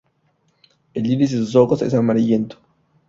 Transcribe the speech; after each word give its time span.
El 0.95 1.05
iris 1.05 1.29
de 1.29 1.37
sus 1.37 1.55
ojos 1.55 1.83
es 1.83 1.93
amarillento. 1.93 2.57